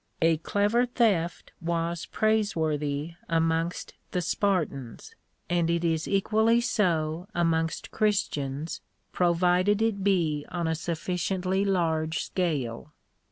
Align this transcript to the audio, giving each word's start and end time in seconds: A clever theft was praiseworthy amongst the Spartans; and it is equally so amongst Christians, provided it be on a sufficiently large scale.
A 0.23 0.37
clever 0.37 0.87
theft 0.87 1.51
was 1.61 2.07
praiseworthy 2.07 3.11
amongst 3.29 3.93
the 4.13 4.21
Spartans; 4.23 5.13
and 5.47 5.69
it 5.69 5.85
is 5.85 6.07
equally 6.07 6.59
so 6.59 7.27
amongst 7.35 7.91
Christians, 7.91 8.81
provided 9.11 9.79
it 9.79 10.03
be 10.03 10.43
on 10.49 10.67
a 10.67 10.73
sufficiently 10.73 11.63
large 11.65 12.23
scale. 12.23 12.93